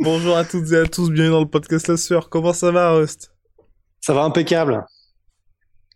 Bonjour 0.00 0.36
à 0.36 0.44
toutes 0.44 0.72
et 0.72 0.76
à 0.76 0.86
tous, 0.86 1.10
bienvenue 1.10 1.32
dans 1.32 1.40
le 1.40 1.48
podcast 1.48 1.88
La 1.88 1.96
Sueur. 1.96 2.28
Comment 2.30 2.52
ça 2.52 2.70
va, 2.70 2.92
Rust? 2.94 3.32
Ça 4.00 4.14
va 4.14 4.22
impeccable. 4.22 4.84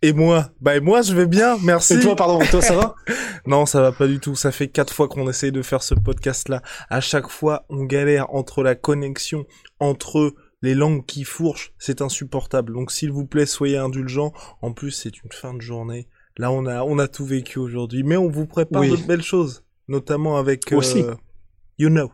Et 0.02 0.12
moi? 0.12 0.50
Bah, 0.60 0.76
et 0.76 0.80
moi, 0.80 1.00
je 1.02 1.14
vais 1.14 1.26
bien, 1.26 1.56
merci. 1.62 1.94
Et 1.94 2.00
toi, 2.00 2.14
pardon, 2.14 2.38
toi, 2.50 2.60
ça 2.60 2.76
va? 2.76 2.94
Non, 3.46 3.66
ça 3.66 3.82
va 3.82 3.92
pas 3.92 4.06
du 4.06 4.20
tout. 4.20 4.34
Ça 4.34 4.50
fait 4.52 4.68
quatre 4.68 4.92
fois 4.92 5.06
qu'on 5.06 5.28
essaye 5.28 5.52
de 5.52 5.60
faire 5.60 5.82
ce 5.82 5.94
podcast-là. 5.94 6.62
À 6.88 7.00
chaque 7.02 7.28
fois, 7.28 7.66
on 7.68 7.84
galère 7.84 8.32
entre 8.34 8.62
la 8.62 8.74
connexion, 8.74 9.44
entre 9.80 10.34
les 10.62 10.74
langues 10.74 11.04
qui 11.04 11.24
fourchent. 11.24 11.74
C'est 11.78 12.00
insupportable. 12.00 12.72
Donc, 12.72 12.90
s'il 12.90 13.12
vous 13.12 13.26
plaît, 13.26 13.44
soyez 13.44 13.76
indulgents. 13.76 14.32
En 14.62 14.72
plus, 14.72 14.92
c'est 14.92 15.22
une 15.22 15.30
fin 15.32 15.52
de 15.52 15.60
journée. 15.60 16.08
Là, 16.38 16.50
on 16.50 16.64
a, 16.64 16.82
on 16.84 16.98
a 16.98 17.06
tout 17.06 17.26
vécu 17.26 17.58
aujourd'hui. 17.58 18.02
Mais 18.02 18.16
on 18.16 18.30
vous 18.30 18.46
prépare 18.46 18.80
Oui. 18.80 18.90
de 18.90 19.06
belles 19.06 19.22
choses. 19.22 19.62
Notamment 19.88 20.38
avec, 20.38 20.72
euh, 20.72 20.76
Aussi. 20.76 21.04
You 21.78 21.90
Know. 21.90 22.10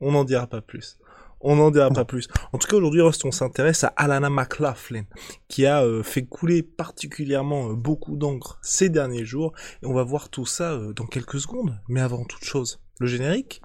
On 0.00 0.12
n'en 0.12 0.24
dira 0.24 0.46
pas 0.46 0.62
plus. 0.62 0.98
On 1.44 1.56
n'en 1.56 1.70
dira 1.70 1.90
pas 1.90 2.06
plus. 2.06 2.26
En 2.54 2.58
tout 2.58 2.66
cas, 2.66 2.76
aujourd'hui, 2.76 3.02
Rust, 3.02 3.24
on 3.26 3.30
s'intéresse 3.30 3.84
à 3.84 3.88
Alana 3.96 4.30
McLaughlin, 4.30 5.04
qui 5.46 5.66
a 5.66 5.84
euh, 5.84 6.02
fait 6.02 6.24
couler 6.24 6.62
particulièrement 6.62 7.70
euh, 7.70 7.74
beaucoup 7.74 8.16
d'encre 8.16 8.58
ces 8.62 8.88
derniers 8.88 9.26
jours. 9.26 9.52
Et 9.82 9.86
on 9.86 9.92
va 9.92 10.04
voir 10.04 10.30
tout 10.30 10.46
ça 10.46 10.72
euh, 10.72 10.94
dans 10.94 11.06
quelques 11.06 11.38
secondes. 11.38 11.78
Mais 11.88 12.00
avant 12.00 12.24
toute 12.24 12.44
chose, 12.44 12.80
le 12.98 13.06
générique? 13.06 13.60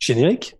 Générique? 0.00 0.56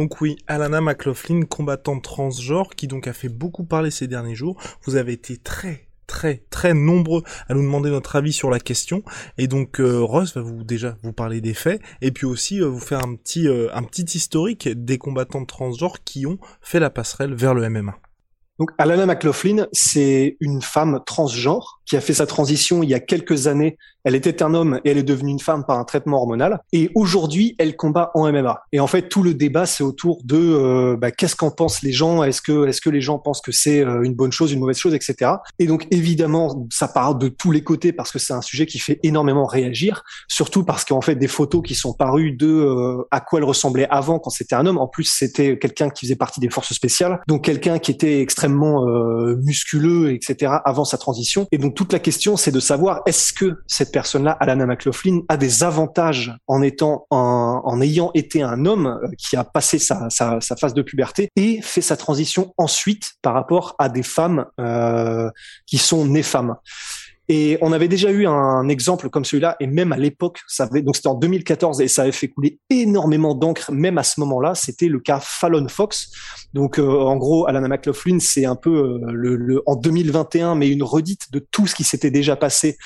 Donc 0.00 0.22
oui, 0.22 0.38
Alana 0.46 0.80
McLaughlin, 0.80 1.42
combattante 1.42 2.02
transgenre, 2.02 2.70
qui 2.74 2.86
donc 2.86 3.06
a 3.06 3.12
fait 3.12 3.28
beaucoup 3.28 3.64
parler 3.64 3.90
ces 3.90 4.06
derniers 4.06 4.34
jours. 4.34 4.58
Vous 4.84 4.96
avez 4.96 5.12
été 5.12 5.36
très 5.36 5.88
très 6.06 6.42
très 6.48 6.72
nombreux 6.72 7.22
à 7.50 7.52
nous 7.52 7.60
demander 7.60 7.90
notre 7.90 8.16
avis 8.16 8.32
sur 8.32 8.48
la 8.48 8.60
question 8.60 9.02
et 9.36 9.46
donc 9.46 9.78
euh, 9.78 10.00
Ross 10.00 10.34
va 10.34 10.40
vous 10.40 10.64
déjà 10.64 10.96
vous 11.02 11.12
parler 11.12 11.42
des 11.42 11.52
faits 11.52 11.82
et 12.00 12.12
puis 12.12 12.24
aussi 12.24 12.62
euh, 12.62 12.66
vous 12.66 12.80
faire 12.80 13.04
un 13.04 13.14
petit 13.14 13.46
euh, 13.46 13.68
un 13.74 13.82
petit 13.82 14.16
historique 14.16 14.70
des 14.70 14.96
combattantes 14.96 15.46
transgenres 15.46 16.02
qui 16.02 16.24
ont 16.24 16.38
fait 16.62 16.80
la 16.80 16.88
passerelle 16.88 17.34
vers 17.34 17.52
le 17.52 17.68
MMA. 17.68 17.94
Donc, 18.60 18.72
Alana 18.76 19.06
McLaughlin, 19.06 19.66
c'est 19.72 20.36
une 20.38 20.60
femme 20.60 21.00
transgenre 21.06 21.79
qui 21.90 21.96
a 21.96 22.00
fait 22.00 22.14
sa 22.14 22.26
transition 22.26 22.84
il 22.84 22.88
y 22.88 22.94
a 22.94 23.00
quelques 23.00 23.48
années. 23.48 23.76
Elle 24.04 24.14
était 24.14 24.44
un 24.44 24.54
homme 24.54 24.80
et 24.84 24.90
elle 24.92 24.98
est 24.98 25.02
devenue 25.02 25.32
une 25.32 25.40
femme 25.40 25.64
par 25.66 25.76
un 25.78 25.84
traitement 25.84 26.18
hormonal. 26.18 26.60
Et 26.72 26.88
aujourd'hui, 26.94 27.56
elle 27.58 27.76
combat 27.76 28.12
en 28.14 28.30
MMA. 28.30 28.62
Et 28.70 28.78
en 28.78 28.86
fait, 28.86 29.08
tout 29.08 29.24
le 29.24 29.34
débat, 29.34 29.66
c'est 29.66 29.82
autour 29.82 30.20
de 30.22 30.38
euh, 30.38 30.96
bah, 30.96 31.10
qu'est-ce 31.10 31.34
qu'en 31.34 31.50
pensent 31.50 31.82
les 31.82 31.90
gens? 31.90 32.22
Est-ce 32.22 32.42
que, 32.42 32.68
est-ce 32.68 32.80
que 32.80 32.90
les 32.90 33.00
gens 33.00 33.18
pensent 33.18 33.40
que 33.40 33.50
c'est 33.50 33.84
euh, 33.84 34.02
une 34.04 34.14
bonne 34.14 34.30
chose, 34.30 34.52
une 34.52 34.60
mauvaise 34.60 34.78
chose, 34.78 34.94
etc. 34.94 35.32
Et 35.58 35.66
donc, 35.66 35.88
évidemment, 35.90 36.64
ça 36.70 36.86
part 36.86 37.16
de 37.16 37.26
tous 37.26 37.50
les 37.50 37.64
côtés 37.64 37.92
parce 37.92 38.12
que 38.12 38.20
c'est 38.20 38.32
un 38.32 38.40
sujet 38.40 38.66
qui 38.66 38.78
fait 38.78 39.00
énormément 39.02 39.44
réagir. 39.44 40.04
Surtout 40.28 40.62
parce 40.62 40.84
qu'en 40.84 41.00
fait, 41.00 41.16
des 41.16 41.28
photos 41.28 41.60
qui 41.60 41.74
sont 41.74 41.92
parues 41.92 42.32
de 42.32 42.46
euh, 42.46 43.02
à 43.10 43.18
quoi 43.20 43.40
elle 43.40 43.44
ressemblait 43.44 43.88
avant 43.90 44.20
quand 44.20 44.30
c'était 44.30 44.54
un 44.54 44.64
homme. 44.64 44.78
En 44.78 44.86
plus, 44.86 45.12
c'était 45.12 45.58
quelqu'un 45.58 45.90
qui 45.90 46.06
faisait 46.06 46.16
partie 46.16 46.38
des 46.38 46.50
forces 46.50 46.72
spéciales, 46.72 47.20
donc 47.26 47.44
quelqu'un 47.44 47.80
qui 47.80 47.90
était 47.90 48.20
extrêmement 48.20 48.86
musculeux, 49.36 50.12
etc. 50.12 50.54
avant 50.64 50.84
sa 50.84 50.96
transition. 50.96 51.48
Et 51.50 51.58
donc 51.58 51.79
toute 51.80 51.94
la 51.94 51.98
question, 51.98 52.36
c'est 52.36 52.50
de 52.50 52.60
savoir 52.60 53.00
est-ce 53.06 53.32
que 53.32 53.62
cette 53.66 53.90
personne-là, 53.90 54.32
Alana 54.38 54.66
McLaughlin, 54.66 55.22
a 55.30 55.38
des 55.38 55.64
avantages 55.64 56.30
en 56.46 56.60
étant 56.60 57.06
en, 57.08 57.80
ayant 57.80 58.10
été 58.12 58.42
un 58.42 58.66
homme 58.66 59.00
euh, 59.02 59.08
qui 59.16 59.34
a 59.34 59.44
passé 59.44 59.78
sa 59.78 60.10
phase 60.60 60.74
de 60.74 60.82
puberté 60.82 61.30
et 61.36 61.62
fait 61.62 61.80
sa 61.80 61.96
transition 61.96 62.52
ensuite 62.58 63.12
par 63.22 63.32
rapport 63.32 63.76
à 63.78 63.88
des 63.88 64.02
femmes 64.02 64.44
euh, 64.60 65.30
qui 65.64 65.78
sont 65.78 66.04
nées 66.04 66.22
femmes. 66.22 66.56
Et 67.32 67.58
on 67.60 67.70
avait 67.70 67.86
déjà 67.86 68.10
eu 68.10 68.26
un 68.26 68.68
exemple 68.68 69.08
comme 69.08 69.24
celui-là, 69.24 69.54
et 69.60 69.68
même 69.68 69.92
à 69.92 69.96
l'époque, 69.96 70.40
ça 70.48 70.64
avait, 70.64 70.82
donc 70.82 70.96
c'était 70.96 71.06
en 71.06 71.14
2014, 71.14 71.80
et 71.80 71.86
ça 71.86 72.02
avait 72.02 72.10
fait 72.10 72.26
couler 72.26 72.58
énormément 72.70 73.36
d'encre, 73.36 73.70
même 73.70 73.98
à 73.98 74.02
ce 74.02 74.18
moment-là. 74.18 74.56
C'était 74.56 74.88
le 74.88 74.98
cas 74.98 75.20
Fallon 75.22 75.68
Fox. 75.68 76.10
Donc, 76.54 76.80
euh, 76.80 76.82
en 76.88 77.16
gros, 77.16 77.46
Alana 77.46 77.68
McLaughlin, 77.68 78.18
c'est 78.18 78.46
un 78.46 78.56
peu 78.56 78.70
euh, 78.70 79.12
le, 79.12 79.36
le- 79.36 79.62
en 79.66 79.76
2021, 79.76 80.56
mais 80.56 80.68
une 80.70 80.82
redite 80.82 81.30
de 81.30 81.38
tout 81.38 81.68
ce 81.68 81.76
qui 81.76 81.84
s'était 81.84 82.10
déjà 82.10 82.34
passé 82.34 82.76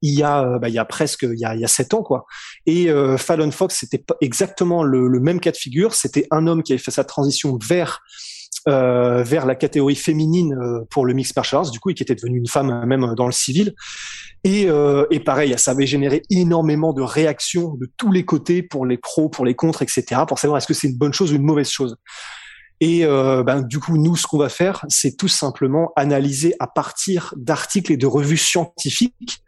il 0.00 0.16
y 0.16 0.22
a, 0.22 0.44
euh, 0.44 0.58
bah, 0.60 0.68
il 0.68 0.74
y 0.76 0.78
a 0.78 0.84
presque, 0.84 1.24
il 1.24 1.36
y 1.40 1.44
a, 1.44 1.56
il 1.56 1.60
y 1.60 1.64
a 1.64 1.68
sept 1.68 1.92
ans, 1.92 2.04
quoi. 2.04 2.24
Et 2.66 2.88
euh, 2.90 3.16
Fallon 3.16 3.50
Fox, 3.50 3.78
c'était 3.80 4.04
exactement 4.20 4.84
le, 4.84 5.08
le 5.08 5.18
même 5.18 5.40
cas 5.40 5.50
de 5.50 5.56
figure. 5.56 5.94
C'était 5.94 6.28
un 6.30 6.46
homme 6.46 6.62
qui 6.62 6.72
avait 6.72 6.78
fait 6.80 6.92
sa 6.92 7.02
transition 7.02 7.58
vers 7.68 8.00
euh, 8.66 9.22
vers 9.22 9.46
la 9.46 9.54
catégorie 9.54 9.94
féminine 9.94 10.54
euh, 10.54 10.80
pour 10.90 11.06
le 11.06 11.14
mix 11.14 11.34
martial 11.34 11.60
arts, 11.60 11.70
du 11.70 11.80
coup, 11.80 11.90
et 11.90 11.94
qui 11.94 12.02
était 12.02 12.14
devenue 12.14 12.38
une 12.38 12.48
femme 12.48 12.70
euh, 12.70 12.86
même 12.86 13.14
dans 13.14 13.26
le 13.26 13.32
civil. 13.32 13.74
Et, 14.44 14.66
euh, 14.68 15.06
et 15.10 15.20
pareil, 15.20 15.54
ça 15.58 15.72
avait 15.72 15.86
généré 15.86 16.22
énormément 16.30 16.92
de 16.92 17.02
réactions 17.02 17.74
de 17.74 17.90
tous 17.96 18.12
les 18.12 18.24
côtés 18.24 18.62
pour 18.62 18.86
les 18.86 18.96
pros, 18.96 19.28
pour 19.28 19.44
les 19.44 19.54
contres, 19.54 19.82
etc., 19.82 20.22
pour 20.26 20.38
savoir 20.38 20.58
est-ce 20.58 20.66
que 20.66 20.74
c'est 20.74 20.88
une 20.88 20.96
bonne 20.98 21.12
chose 21.12 21.32
ou 21.32 21.36
une 21.36 21.42
mauvaise 21.42 21.70
chose. 21.70 21.96
Et 22.80 23.04
euh, 23.04 23.42
ben, 23.42 23.62
du 23.62 23.80
coup, 23.80 23.98
nous, 23.98 24.14
ce 24.14 24.26
qu'on 24.26 24.38
va 24.38 24.48
faire, 24.48 24.84
c'est 24.88 25.16
tout 25.16 25.28
simplement 25.28 25.92
analyser 25.96 26.54
à 26.60 26.68
partir 26.68 27.34
d'articles 27.36 27.92
et 27.92 27.96
de 27.96 28.06
revues 28.06 28.36
scientifiques 28.36 29.42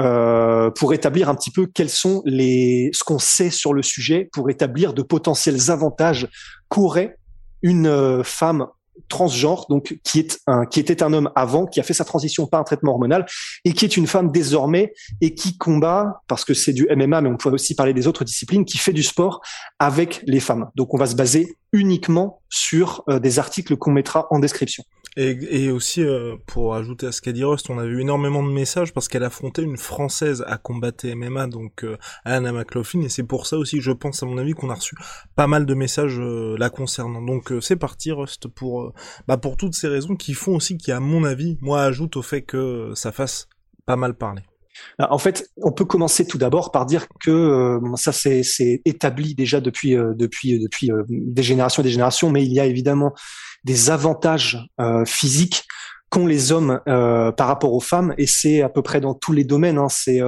euh, 0.00 0.70
pour 0.72 0.92
établir 0.92 1.28
un 1.28 1.34
petit 1.34 1.50
peu 1.50 1.66
quels 1.66 1.88
sont 1.88 2.20
les 2.26 2.90
ce 2.92 3.04
qu'on 3.04 3.18
sait 3.18 3.50
sur 3.50 3.72
le 3.72 3.82
sujet, 3.82 4.28
pour 4.32 4.50
établir 4.50 4.92
de 4.92 5.02
potentiels 5.02 5.70
avantages 5.70 6.28
qu'aurait 6.68 7.16
une 7.64 7.86
euh, 7.86 8.22
femme 8.22 8.68
transgenre, 9.08 9.66
donc 9.68 9.98
qui 10.04 10.20
est 10.20 10.38
un, 10.46 10.66
qui 10.66 10.78
était 10.78 11.02
un 11.02 11.12
homme 11.12 11.30
avant, 11.34 11.66
qui 11.66 11.80
a 11.80 11.82
fait 11.82 11.94
sa 11.94 12.04
transition 12.04 12.46
par 12.46 12.60
un 12.60 12.64
traitement 12.64 12.92
hormonal 12.92 13.26
et 13.64 13.72
qui 13.72 13.84
est 13.84 13.96
une 13.96 14.06
femme 14.06 14.30
désormais 14.30 14.92
et 15.20 15.34
qui 15.34 15.58
combat 15.58 16.22
parce 16.28 16.44
que 16.44 16.54
c'est 16.54 16.72
du 16.72 16.86
MMA, 16.94 17.22
mais 17.22 17.28
on 17.28 17.36
pourrait 17.36 17.54
aussi 17.54 17.74
parler 17.74 17.92
des 17.92 18.06
autres 18.06 18.24
disciplines, 18.24 18.64
qui 18.64 18.78
fait 18.78 18.92
du 18.92 19.02
sport 19.02 19.40
avec 19.78 20.22
les 20.26 20.40
femmes. 20.40 20.70
Donc 20.76 20.94
on 20.94 20.98
va 20.98 21.06
se 21.06 21.16
baser 21.16 21.56
uniquement 21.72 22.42
sur 22.50 23.02
euh, 23.08 23.18
des 23.18 23.38
articles 23.38 23.76
qu'on 23.76 23.92
mettra 23.92 24.28
en 24.30 24.38
description. 24.38 24.84
Et, 25.16 25.70
aussi, 25.70 26.02
euh, 26.02 26.36
pour 26.46 26.74
ajouter 26.74 27.06
à 27.06 27.12
ce 27.12 27.22
qu'a 27.22 27.30
dit 27.30 27.44
Rust, 27.44 27.70
on 27.70 27.78
a 27.78 27.84
eu 27.84 28.00
énormément 28.00 28.42
de 28.42 28.50
messages 28.50 28.92
parce 28.92 29.06
qu'elle 29.06 29.22
affrontait 29.22 29.62
une 29.62 29.76
Française 29.76 30.44
à 30.48 30.58
combattre 30.58 31.06
MMA, 31.06 31.46
donc 31.46 31.84
euh, 31.84 31.96
Anna 32.24 32.50
McLaughlin, 32.50 33.02
et 33.02 33.08
c'est 33.08 33.22
pour 33.22 33.46
ça 33.46 33.56
aussi, 33.56 33.80
je 33.80 33.92
pense, 33.92 34.24
à 34.24 34.26
mon 34.26 34.38
avis, 34.38 34.54
qu'on 34.54 34.70
a 34.70 34.74
reçu 34.74 34.96
pas 35.36 35.46
mal 35.46 35.66
de 35.66 35.74
messages 35.74 36.18
euh, 36.18 36.56
la 36.58 36.68
concernant. 36.68 37.22
Donc 37.22 37.52
c'est 37.60 37.76
parti, 37.76 38.10
Rust, 38.10 38.48
pour, 38.48 38.92
bah, 39.28 39.36
pour 39.36 39.56
toutes 39.56 39.74
ces 39.74 39.88
raisons 39.88 40.16
qui 40.16 40.34
font 40.34 40.56
aussi 40.56 40.78
qui, 40.78 40.90
à 40.90 40.98
mon 40.98 41.22
avis, 41.22 41.58
moi, 41.60 41.82
ajoute 41.82 42.16
au 42.16 42.22
fait 42.22 42.42
que 42.42 42.92
ça 42.96 43.12
fasse 43.12 43.48
pas 43.86 43.96
mal 43.96 44.14
parler. 44.14 44.42
Euh, 45.00 45.06
En 45.10 45.18
fait, 45.18 45.48
on 45.62 45.72
peut 45.72 45.84
commencer 45.84 46.26
tout 46.26 46.38
d'abord 46.38 46.72
par 46.72 46.86
dire 46.86 47.06
que 47.20 47.30
euh, 47.30 47.96
ça 47.96 48.12
c'est 48.12 48.82
établi 48.84 49.34
déjà 49.34 49.60
depuis 49.60 49.96
euh, 49.96 50.12
depuis 50.14 50.58
depuis 50.58 50.90
euh, 50.90 51.02
des 51.08 51.42
générations 51.42 51.82
et 51.82 51.84
des 51.84 51.90
générations, 51.90 52.30
mais 52.30 52.44
il 52.44 52.52
y 52.52 52.60
a 52.60 52.66
évidemment 52.66 53.12
des 53.64 53.90
avantages 53.90 54.58
physiques 55.06 55.64
qu'ont 56.10 56.26
les 56.26 56.52
hommes 56.52 56.80
par 56.84 57.46
rapport 57.46 57.72
aux 57.72 57.80
femmes, 57.80 58.14
et 58.18 58.26
c'est 58.26 58.60
à 58.60 58.68
peu 58.68 58.82
près 58.82 59.00
dans 59.00 59.14
tous 59.14 59.32
les 59.32 59.44
domaines. 59.44 59.78
Hein, 59.78 59.88
c'est 59.88 60.20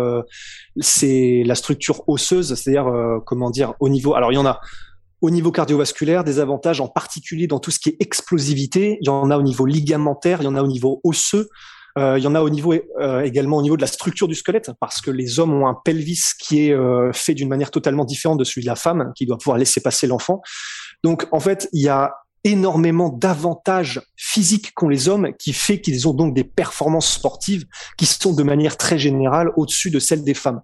c'est 0.80 1.42
la 1.44 1.54
structure 1.54 2.02
osseuse, 2.08 2.54
c'est-à-dire 2.54 2.90
comment 3.26 3.50
dire 3.50 3.74
au 3.78 3.90
niveau. 3.90 4.14
Alors 4.14 4.32
il 4.32 4.36
y 4.36 4.38
en 4.38 4.46
a 4.46 4.60
au 5.20 5.30
niveau 5.30 5.52
cardiovasculaire, 5.52 6.24
des 6.24 6.38
avantages 6.38 6.80
en 6.80 6.88
particulier 6.88 7.46
dans 7.46 7.58
tout 7.58 7.70
ce 7.70 7.78
qui 7.78 7.90
est 7.90 7.96
explosivité. 8.00 8.98
Il 9.02 9.06
y 9.06 9.10
en 9.10 9.30
a 9.30 9.36
au 9.36 9.42
niveau 9.42 9.66
ligamentaire, 9.66 10.40
il 10.40 10.44
y 10.44 10.48
en 10.48 10.56
a 10.56 10.62
au 10.62 10.68
niveau 10.68 11.00
osseux. 11.04 11.48
Euh, 11.98 12.18
il 12.18 12.24
y 12.24 12.26
en 12.26 12.34
a 12.34 12.42
au 12.42 12.50
niveau 12.50 12.74
euh, 13.00 13.22
également 13.22 13.56
au 13.56 13.62
niveau 13.62 13.76
de 13.76 13.80
la 13.80 13.86
structure 13.86 14.28
du 14.28 14.34
squelette, 14.34 14.70
parce 14.80 15.00
que 15.00 15.10
les 15.10 15.40
hommes 15.40 15.54
ont 15.54 15.66
un 15.66 15.76
pelvis 15.84 16.22
qui 16.38 16.66
est 16.66 16.72
euh, 16.72 17.12
fait 17.12 17.34
d'une 17.34 17.48
manière 17.48 17.70
totalement 17.70 18.04
différente 18.04 18.38
de 18.38 18.44
celui 18.44 18.62
de 18.62 18.66
la 18.66 18.76
femme, 18.76 19.12
qui 19.16 19.26
doit 19.26 19.38
pouvoir 19.38 19.58
laisser 19.58 19.80
passer 19.80 20.06
l'enfant. 20.06 20.42
Donc 21.02 21.26
en 21.32 21.40
fait, 21.40 21.68
il 21.72 21.82
y 21.82 21.88
a 21.88 22.12
énormément 22.46 23.08
d'avantages 23.08 24.00
physiques 24.16 24.72
qu'ont 24.74 24.88
les 24.88 25.08
hommes, 25.08 25.32
qui 25.38 25.52
fait 25.52 25.80
qu'ils 25.80 26.06
ont 26.06 26.14
donc 26.14 26.32
des 26.32 26.44
performances 26.44 27.12
sportives 27.14 27.64
qui 27.98 28.06
sont 28.06 28.32
de 28.32 28.42
manière 28.44 28.76
très 28.76 28.98
générale 28.98 29.50
au-dessus 29.56 29.90
de 29.90 29.98
celles 29.98 30.22
des 30.22 30.34
femmes. 30.34 30.60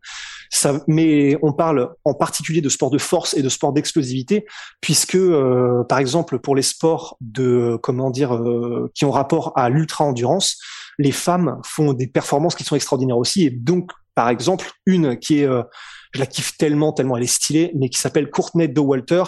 Ça, 0.51 0.81
mais 0.87 1.37
on 1.43 1.53
parle 1.53 1.95
en 2.05 2.15
particulier 2.15 2.61
de 2.61 2.69
sport 2.69 2.91
de 2.91 2.99
force 2.99 3.35
et 3.35 3.43
de 3.43 3.49
sport 3.49 3.73
d'explosivité, 3.73 4.47
puisque 4.81 5.17
euh, 5.17 5.83
par 5.89 5.99
exemple 5.99 6.39
pour 6.39 6.55
les 6.55 6.63
sports 6.63 7.17
de 7.21 7.79
comment 7.83 8.11
dire 8.11 8.35
euh, 8.35 8.91
qui 8.95 9.05
ont 9.05 9.11
rapport 9.11 9.53
à 9.57 9.69
l'ultra 9.69 10.05
endurance, 10.05 10.59
les 10.99 11.13
femmes 11.13 11.59
font 11.65 11.93
des 11.93 12.07
performances 12.07 12.55
qui 12.55 12.65
sont 12.65 12.77
extraordinaires 12.77 13.19
aussi. 13.19 13.45
Et 13.45 13.51
donc 13.51 13.91
par 14.15 14.29
exemple 14.29 14.71
une 14.87 15.19
qui 15.19 15.41
est 15.41 15.47
euh, 15.47 15.63
je 16.13 16.21
la 16.21 16.27
kiffe 16.27 16.57
tellement, 16.59 16.93
tellement 16.93 17.17
elle 17.17 17.23
est 17.23 17.27
stylée, 17.27 17.73
mais 17.75 17.89
qui 17.89 17.99
s'appelle 17.99 18.31
Courtney 18.31 18.73
Walter 18.77 19.23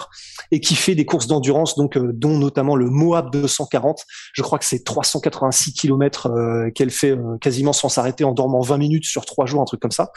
et 0.51 0.59
qui 0.59 0.75
fait 0.75 0.95
des 0.95 1.05
courses 1.05 1.27
d'endurance, 1.27 1.75
donc 1.75 1.97
euh, 1.97 2.11
dont 2.13 2.37
notamment 2.37 2.75
le 2.75 2.89
Moab 2.89 3.31
240. 3.31 4.03
Je 4.33 4.41
crois 4.41 4.59
que 4.59 4.65
c'est 4.65 4.83
386 4.83 5.73
km 5.73 6.27
euh, 6.27 6.69
qu'elle 6.71 6.91
fait 6.91 7.11
euh, 7.11 7.37
quasiment 7.41 7.73
sans 7.73 7.89
s'arrêter 7.89 8.23
en 8.23 8.33
dormant 8.33 8.61
20 8.61 8.77
minutes 8.77 9.05
sur 9.05 9.25
trois 9.25 9.45
jours, 9.45 9.61
un 9.61 9.65
truc 9.65 9.79
comme 9.79 9.91
ça. 9.91 10.11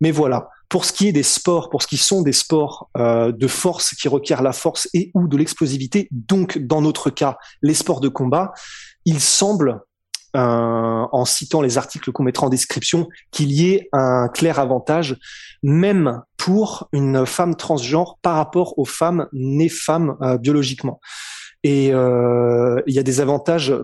Mais 0.00 0.10
voilà, 0.10 0.48
pour 0.68 0.84
ce 0.84 0.92
qui 0.92 1.08
est 1.08 1.12
des 1.12 1.22
sports, 1.22 1.70
pour 1.70 1.82
ce 1.82 1.88
qui 1.88 1.96
sont 1.96 2.22
des 2.22 2.32
sports 2.32 2.88
de 2.96 3.46
force 3.48 3.96
qui 3.96 4.06
requièrent 4.06 4.42
la 4.42 4.52
force 4.52 4.88
et 4.94 5.10
ou 5.12 5.26
de 5.26 5.36
l'explosivité, 5.36 6.06
donc 6.12 6.56
dans 6.58 6.80
notre 6.80 7.10
cas 7.10 7.36
les 7.62 7.74
sports 7.74 7.98
de 7.98 8.08
combat, 8.08 8.52
il 9.04 9.18
semble 9.18 9.80
euh, 10.38 11.06
en 11.10 11.24
citant 11.24 11.60
les 11.62 11.78
articles 11.78 12.12
qu'on 12.12 12.22
mettra 12.22 12.46
en 12.46 12.48
description, 12.48 13.08
qu'il 13.32 13.50
y 13.50 13.72
ait 13.72 13.88
un 13.92 14.28
clair 14.28 14.60
avantage, 14.60 15.16
même 15.64 16.22
pour 16.36 16.88
une 16.92 17.26
femme 17.26 17.56
transgenre 17.56 18.18
par 18.22 18.36
rapport 18.36 18.78
aux 18.78 18.84
femmes 18.84 19.26
nées 19.32 19.68
femmes 19.68 20.16
euh, 20.22 20.38
biologiquement. 20.38 21.00
Et 21.64 21.90
euh, 21.92 22.80
il 22.86 22.94
y 22.94 23.00
a 23.00 23.02
des 23.02 23.20
avantages 23.20 23.74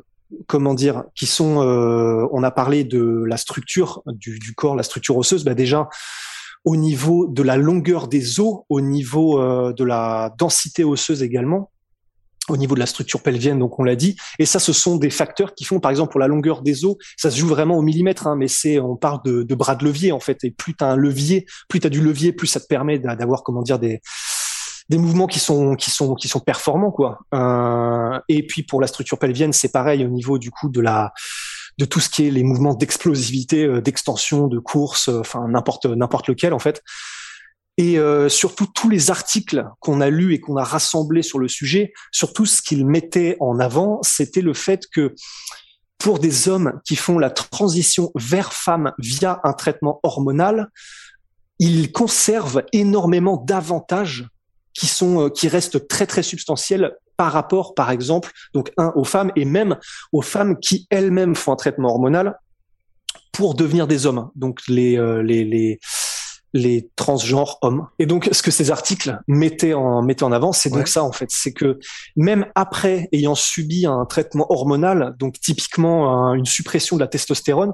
comment 0.47 0.75
dire, 0.75 1.05
qui 1.15 1.27
sont, 1.27 1.59
on 1.59 2.43
a 2.43 2.51
parlé 2.51 2.83
de 2.83 3.23
la 3.27 3.37
structure 3.37 4.03
du, 4.07 4.39
du 4.39 4.55
corps, 4.55 4.75
la 4.75 4.83
structure 4.83 5.17
osseuse, 5.17 5.45
bah 5.45 5.55
déjà 5.55 5.89
au 6.65 6.77
niveau 6.77 7.27
de 7.27 7.43
la 7.43 7.57
longueur 7.57 8.09
des 8.09 8.41
os, 8.41 8.63
au 8.69 8.81
niveau 8.81 9.39
de 9.73 9.85
la 9.85 10.35
densité 10.37 10.83
osseuse 10.83 11.23
également, 11.23 11.71
au 12.49 12.57
niveau 12.57 12.75
de 12.75 12.81
la 12.81 12.87
structure 12.87 13.23
pelvienne, 13.23 13.59
donc 13.59 13.79
on 13.79 13.85
l'a 13.85 13.97
dit. 13.97 14.17
Et 14.39 14.47
ça, 14.47 14.59
ce 14.59 14.73
sont 14.73 14.97
des 14.97 15.11
facteurs 15.11 15.55
qui 15.55 15.65
font, 15.65 15.81
par 15.81 15.91
exemple, 15.91 16.11
pour 16.11 16.21
la 16.21 16.29
longueur 16.29 16.63
des 16.63 16.85
os, 16.85 16.97
ça 17.17 17.31
se 17.31 17.39
joue 17.39 17.49
vraiment 17.49 17.77
au 17.77 17.83
millimètre, 17.83 18.27
hein, 18.27 18.37
mais 18.37 18.49
c'est, 18.49 18.79
on 18.79 18.97
parle 18.97 19.21
de, 19.25 19.43
de, 19.43 19.55
bras 19.55 19.75
de 19.75 19.85
levier 19.85 20.13
en 20.13 20.21
fait. 20.21 20.45
Et 20.45 20.51
plus 20.51 20.75
tu 20.75 20.85
as 20.85 20.89
un 20.89 20.97
levier, 20.97 21.47
plus 21.69 21.81
tu 21.81 21.87
as 21.87 21.91
du 21.91 22.03
levier, 22.03 22.33
plus 22.33 22.47
ça 22.47 22.61
te 22.61 22.67
permet 22.67 22.99
d'avoir, 22.99 23.43
comment 23.43 23.63
dire, 23.63 23.79
des 23.79 24.01
des 24.91 24.99
mouvements 24.99 25.27
qui 25.27 25.39
sont 25.39 25.77
qui 25.77 25.91
sont 25.91 26.15
qui 26.15 26.29
sont 26.29 26.41
performants 26.41 26.91
quoi. 26.91 27.21
Euh, 27.35 28.21
et 28.29 28.47
puis 28.47 28.63
pour 28.63 28.81
la 28.81 28.87
structure 28.87 29.19
pelvienne, 29.19 29.53
c'est 29.53 29.73
pareil 29.73 30.05
au 30.05 30.09
niveau 30.09 30.39
du 30.39 30.51
coup 30.51 30.69
de 30.69 30.81
la 30.81 31.13
de 31.79 31.85
tout 31.85 32.01
ce 32.01 32.09
qui 32.09 32.27
est 32.27 32.31
les 32.31 32.45
mouvements 32.45 32.75
d'explosivité, 32.75 33.65
euh, 33.65 33.81
d'extension, 33.81 34.47
de 34.47 34.59
course, 34.59 35.09
euh, 35.09 35.21
enfin 35.21 35.49
n'importe 35.49 35.87
n'importe 35.87 36.29
lequel 36.29 36.53
en 36.53 36.59
fait 36.59 36.83
et 37.77 37.99
euh, 37.99 38.29
surtout 38.29 38.67
tous 38.67 38.89
les 38.89 39.11
articles 39.11 39.67
qu'on 39.81 40.01
a 40.01 40.11
lus 40.11 40.35
et 40.35 40.41
qu'on 40.41 40.57
a 40.57 40.65
rassemblés 40.65 41.23
sur 41.23 41.39
le 41.39 41.49
sujet, 41.49 41.93
surtout 42.13 42.47
ce 42.47 42.63
qu'ils 42.63 42.87
mettaient 42.87 43.37
en 43.41 43.59
avant, 43.59 44.01
c'était 44.03 44.43
le 44.43 44.55
fait 44.55 44.87
que 44.87 45.15
pour 45.99 46.19
des 46.19 46.49
hommes 46.49 46.81
qui 46.85 46.97
font 46.97 47.19
la 47.19 47.31
transition 47.31 48.13
vers 48.15 48.53
femme 48.53 48.93
via 48.99 49.41
un 49.43 49.55
traitement 49.55 50.01
hormonal, 50.03 50.69
ils 51.59 51.91
conservent 51.93 52.63
énormément 52.73 53.37
d'avantages 53.37 54.29
qui 54.73 54.87
sont 54.87 55.27
euh, 55.27 55.29
qui 55.29 55.49
restent 55.49 55.89
très 55.89 56.07
très 56.07 56.23
substantiels 56.23 56.93
par 57.17 57.33
rapport, 57.33 57.75
par 57.75 57.91
exemple, 57.91 58.33
donc 58.55 58.73
un 58.77 58.93
aux 58.97 59.05
femmes 59.05 59.31
et 59.37 59.45
même 59.45 59.77
aux 60.13 60.23
femmes 60.23 60.59
qui 60.59 60.87
elles-mêmes 60.91 61.37
font 61.37 61.53
un 61.53 61.57
traitement 61.57 61.91
hormonal 61.91 62.39
pour 63.33 63.55
devenir 63.55 63.87
des 63.87 64.07
hommes. 64.07 64.31
Donc 64.35 64.61
les 64.69 64.99
euh, 64.99 65.23
les, 65.23 65.45
les 65.45 65.79
les 66.55 66.89
transgenres 66.97 67.59
hommes. 67.61 67.87
Et 67.99 68.07
donc, 68.07 68.31
ce 68.33 68.43
que 68.43 68.51
ces 68.51 68.71
articles 68.71 69.19
mettaient 69.29 69.75
en, 69.75 70.03
mettaient 70.03 70.23
en 70.23 70.33
avant, 70.33 70.53
c'est 70.53 70.71
donc 70.71 70.89
ça, 70.89 71.05
en 71.05 71.13
fait. 71.13 71.31
C'est 71.31 71.53
que 71.53 71.79
même 72.17 72.47
après 72.55 73.09
ayant 73.13 73.35
subi 73.35 73.85
un 73.87 74.07
traitement 74.07 74.47
hormonal, 74.51 75.15
donc 75.19 75.39
typiquement 75.41 76.33
une 76.33 76.47
suppression 76.47 76.97
de 76.97 77.01
la 77.01 77.09
testostérone, 77.09 77.73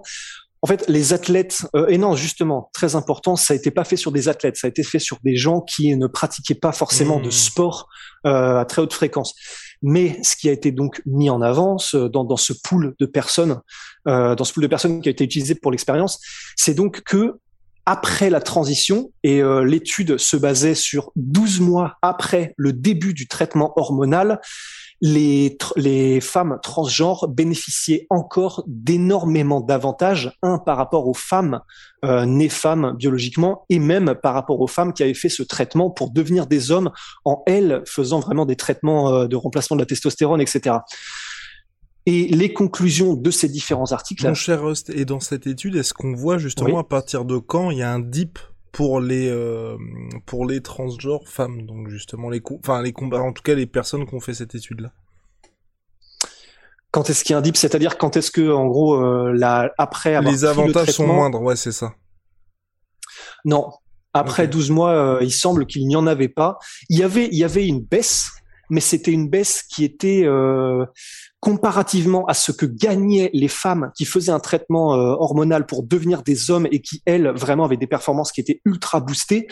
en 0.62 0.67
fait, 0.67 0.85
les 0.88 1.12
athlètes, 1.12 1.67
euh, 1.75 1.87
et 1.87 1.97
non, 1.97 2.15
justement, 2.15 2.71
très 2.75 2.94
important, 2.94 3.37
ça 3.37 3.55
a 3.55 3.56
été 3.56 3.71
pas 3.71 3.85
fait 3.85 3.97
sur 3.97 4.12
des 4.12 4.29
athlètes, 4.29 4.56
ça 4.56 4.67
a 4.67 4.71
été 4.71 4.83
fait 4.83 4.99
sur 4.99 5.19
des 5.25 5.37
gens 5.37 5.61
qui 5.62 5.97
ne 5.97 6.06
pratiquaient 6.06 6.55
pas 6.55 6.73
forcément 6.73 7.19
de 7.19 7.29
mmh. 7.29 7.33
sport 7.33 7.88
euh, 8.26 8.59
à 8.59 8.65
très 8.67 8.83
haute 8.83 8.93
fréquence. 8.93 9.35
Mais 9.83 10.19
ce 10.23 10.37
qui 10.37 10.50
a 10.50 10.53
été 10.53 10.73
donc 10.73 11.00
mis 11.06 11.31
en 11.31 11.41
avant 11.41 11.79
dans, 11.93 12.25
dans 12.25 12.37
ce 12.37 12.53
pool 12.53 12.94
de 13.00 13.06
personnes, 13.06 13.61
euh, 14.06 14.35
dans 14.35 14.44
ce 14.44 14.53
pool 14.53 14.65
de 14.65 14.69
personnes 14.69 15.00
qui 15.00 15.09
a 15.09 15.12
été 15.12 15.25
utilisé 15.25 15.55
pour 15.55 15.71
l'expérience, 15.71 16.21
c'est 16.56 16.75
donc 16.75 17.00
que 17.03 17.38
après 17.87 18.31
la 18.31 18.41
transition 18.41 19.11
et 19.23 19.43
euh, 19.43 19.65
l'étude 19.65 20.19
se 20.19 20.37
basait 20.37 20.75
sur 20.75 21.11
12 21.17 21.61
mois 21.61 21.97
après 22.03 22.55
le 22.56 22.73
début 22.73 23.15
du 23.15 23.27
traitement 23.27 23.73
hormonal, 23.77 24.41
les, 25.00 25.56
les 25.77 26.21
femmes 26.21 26.59
transgenres 26.62 27.27
bénéficiaient 27.29 28.06
encore 28.11 28.62
d'énormément 28.67 29.61
d'avantages, 29.61 30.37
un 30.43 30.59
par 30.59 30.77
rapport 30.77 31.09
aux 31.09 31.15
femmes 31.15 31.61
euh, 32.05 32.27
nées 32.27 32.50
femmes 32.50 32.94
biologiquement 32.97 33.65
et 33.71 33.79
même 33.79 34.15
par 34.15 34.35
rapport 34.35 34.61
aux 34.61 34.67
femmes 34.67 34.93
qui 34.93 35.03
avaient 35.03 35.15
fait 35.15 35.29
ce 35.29 35.43
traitement 35.43 35.91
pour 35.91 36.11
devenir 36.11 36.47
des 36.47 36.71
hommes 36.71 36.91
en 37.25 37.43
elles 37.47 37.83
faisant 37.87 38.21
vraiment 38.21 38.44
des 38.44 38.56
traitements 38.56 39.12
euh, 39.12 39.26
de 39.26 39.37
remplacement 39.37 39.76
de 39.76 39.83
la 39.83 39.87
testostérone, 39.87 40.41
etc 40.41 40.76
et 42.06 42.29
les 42.29 42.52
conclusions 42.52 43.14
de 43.14 43.31
ces 43.31 43.49
différents 43.49 43.93
articles. 43.93 44.26
Mon 44.26 44.35
cher 44.35 44.62
Rust, 44.62 44.91
et 44.91 45.05
dans 45.05 45.20
cette 45.20 45.47
étude, 45.47 45.76
est-ce 45.76 45.93
qu'on 45.93 46.14
voit 46.14 46.38
justement 46.38 46.79
à 46.79 46.85
partir 46.85 47.25
de 47.25 47.38
quand 47.38 47.70
il 47.70 47.79
y 47.79 47.82
a 47.82 47.93
un 47.93 48.00
dip 48.00 48.38
pour 48.73 49.00
les 49.00 49.29
euh, 49.29 49.76
pour 50.26 50.47
les 50.47 50.61
transgenres 50.61 51.29
femmes, 51.29 51.67
donc 51.67 51.88
justement 51.88 52.31
les 52.31 52.41
enfin 52.52 52.82
les 52.82 52.93
combats, 52.93 53.20
en 53.20 53.32
tout 53.32 53.43
cas 53.43 53.55
les 53.55 53.67
personnes 53.67 54.06
qui 54.06 54.14
ont 54.14 54.20
fait 54.20 54.35
cette 54.35 54.55
étude 54.55 54.81
là. 54.81 54.93
Quand 56.93 57.08
est-ce 57.08 57.23
qu'il 57.23 57.35
y 57.35 57.35
a 57.35 57.38
un 57.38 57.43
dip, 57.43 57.56
c'est-à-dire 57.56 57.99
quand 57.99 58.17
est-ce 58.17 58.31
que 58.31 58.50
en 58.50 58.67
gros 58.67 58.94
euh, 58.94 59.32
la 59.32 59.70
après 59.79 60.14
avoir 60.14 60.32
les 60.32 60.44
avantages 60.44 60.91
sont 60.91 61.06
moindres, 61.06 61.43
ouais 61.43 61.56
c'est 61.56 61.73
ça. 61.73 61.94
Non, 63.44 63.70
après 64.12 64.49
12 64.49 64.70
mois, 64.70 64.93
euh, 64.93 65.19
il 65.23 65.32
semble 65.32 65.67
qu'il 65.67 65.87
n'y 65.87 65.97
en 65.97 66.06
avait 66.06 66.29
pas. 66.29 66.58
Il 66.88 66.99
y 66.99 67.02
avait 67.02 67.29
il 67.31 67.38
y 67.38 67.44
avait 67.44 67.67
une 67.67 67.81
baisse 67.81 68.31
mais 68.70 68.81
c'était 68.81 69.11
une 69.11 69.29
baisse 69.29 69.62
qui 69.62 69.85
était 69.85 70.23
euh, 70.25 70.87
comparativement 71.41 72.27
à 72.27 72.35
ce 72.35 72.53
que 72.53 72.67
gagnaient 72.67 73.31
les 73.33 73.49
femmes 73.49 73.91
qui 73.97 74.05
faisaient 74.05 74.33
un 74.33 74.41
traitement 74.41 74.95
euh, 74.95 75.15
hormonal 75.19 75.67
pour 75.67 75.83
devenir 75.83 76.23
des 76.23 76.51
hommes 76.51 76.69
et 76.71 76.81
qui 76.81 77.03
elles 77.07 77.29
vraiment 77.31 77.65
avaient 77.65 77.79
des 77.79 77.87
performances 77.87 78.31
qui 78.31 78.41
étaient 78.41 78.61
ultra 78.67 79.01
boostées. 79.01 79.49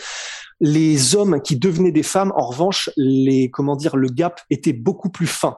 Les 0.59 1.15
hommes 1.15 1.41
qui 1.41 1.57
devenaient 1.57 1.91
des 1.91 2.03
femmes, 2.03 2.31
en 2.35 2.45
revanche, 2.45 2.91
les 2.95 3.49
comment 3.49 3.75
dire, 3.75 3.95
le 3.95 4.09
gap 4.09 4.41
était 4.49 4.73
beaucoup 4.73 5.09
plus 5.09 5.27
fin. 5.27 5.57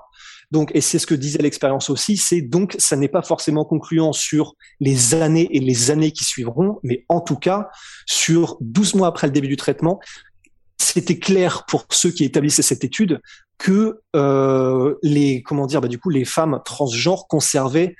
Donc, 0.51 0.71
et 0.73 0.81
c'est 0.81 0.99
ce 0.99 1.07
que 1.07 1.15
disait 1.15 1.41
l'expérience 1.41 1.89
aussi, 1.89 2.17
c'est 2.17 2.41
donc 2.41 2.75
ça 2.77 2.97
n'est 2.97 3.07
pas 3.07 3.21
forcément 3.21 3.63
concluant 3.63 4.11
sur 4.11 4.55
les 4.81 5.15
années 5.15 5.47
et 5.51 5.59
les 5.59 5.91
années 5.91 6.11
qui 6.11 6.25
suivront, 6.25 6.79
mais 6.83 7.05
en 7.07 7.21
tout 7.21 7.37
cas 7.37 7.69
sur 8.05 8.57
12 8.59 8.95
mois 8.95 9.07
après 9.07 9.27
le 9.27 9.33
début 9.33 9.47
du 9.47 9.55
traitement, 9.55 9.99
c'était 10.93 11.19
clair 11.19 11.65
pour 11.67 11.85
ceux 11.89 12.11
qui 12.11 12.25
établissaient 12.25 12.61
cette 12.61 12.83
étude 12.83 13.21
que 13.57 14.01
euh, 14.15 14.95
les 15.03 15.41
comment 15.41 15.67
dire 15.67 15.81
bah, 15.81 15.87
du 15.87 15.99
coup 15.99 16.09
les 16.09 16.25
femmes 16.25 16.59
transgenres 16.65 17.27
conservaient 17.27 17.95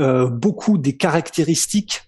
euh, 0.00 0.28
beaucoup 0.28 0.76
des 0.76 0.96
caractéristiques 0.96 2.02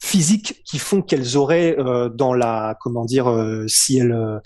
physiques 0.00 0.62
qui 0.64 0.78
font 0.78 1.02
qu'elles 1.02 1.36
auraient 1.36 1.76
euh, 1.78 2.08
dans 2.08 2.32
la 2.32 2.76
comment 2.80 3.04
dire 3.04 3.26
si 3.66 3.98
elles 3.98 4.40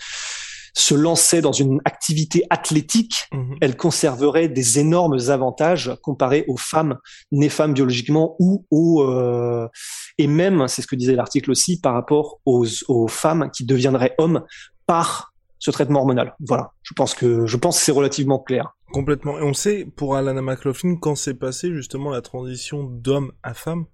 se 0.73 0.93
lançaient 0.93 1.41
dans 1.41 1.53
une 1.53 1.81
activité 1.85 2.43
athlétique, 2.51 3.25
mhm. 3.31 3.55
elles 3.61 3.75
conserveraient 3.75 4.47
des 4.47 4.77
énormes 4.77 5.17
avantages 5.29 5.91
comparés 6.03 6.45
aux 6.47 6.57
femmes 6.57 6.97
nées 7.31 7.49
femmes 7.49 7.73
biologiquement 7.73 8.35
ou 8.39 8.65
aux 8.69 9.03
et 10.17 10.27
même 10.27 10.67
c'est 10.67 10.81
ce 10.81 10.87
que 10.87 10.95
disait 10.95 11.15
l'article 11.15 11.51
aussi 11.51 11.79
par 11.79 11.93
rapport 11.93 12.39
aux, 12.45 12.65
aux 12.87 13.07
femmes 13.07 13.49
qui 13.51 13.65
deviendraient 13.65 14.15
hommes 14.17 14.43
par 14.87 15.33
ce 15.59 15.71
traitement 15.71 15.99
hormonal. 15.99 16.35
Voilà, 16.39 16.71
je 16.81 16.93
pense 16.93 17.13
que 17.13 17.45
je 17.45 17.57
pense 17.57 17.77
que 17.77 17.85
c'est 17.85 17.91
relativement 17.91 18.39
clair. 18.39 18.75
Complètement. 18.91 19.37
Et 19.37 19.43
on 19.43 19.53
sait 19.53 19.85
pour 19.95 20.15
Alana 20.15 20.41
McLaughlin 20.41 20.95
quand 20.95 21.15
s'est 21.15 21.33
passé 21.33 21.73
justement 21.73 22.09
la 22.09 22.21
transition 22.21 22.83
d'homme 22.83 23.33
à 23.43 23.53
femme? 23.53 23.85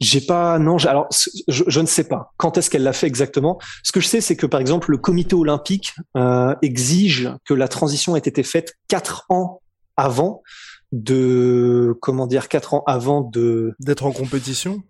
J'ai 0.00 0.20
pas, 0.20 0.58
non, 0.58 0.76
alors 0.84 1.08
je, 1.46 1.80
ne 1.80 1.86
sais 1.86 2.02
pas 2.02 2.32
quand 2.36 2.58
est-ce 2.58 2.70
qu'elle 2.70 2.82
l'a 2.82 2.92
fait 2.92 3.06
exactement? 3.06 3.58
Ce 3.84 3.92
que 3.92 4.00
je 4.00 4.08
sais, 4.08 4.20
c'est 4.20 4.36
que 4.36 4.46
par 4.46 4.60
exemple 4.60 4.90
le 4.90 4.98
Comité 4.98 5.36
olympique 5.36 5.94
euh, 6.16 6.54
exige 6.60 7.30
que 7.44 7.54
la 7.54 7.68
transition 7.68 8.16
ait 8.16 8.18
été 8.18 8.42
faite 8.42 8.74
quatre 8.88 9.26
ans 9.28 9.62
avant 9.96 10.42
de, 10.90 11.96
comment 12.02 12.26
dire, 12.26 12.48
quatre 12.48 12.74
ans 12.74 12.82
avant 12.86 13.20
de 13.20 13.74
d'être 13.78 14.04
en 14.04 14.12
compétition? 14.12 14.82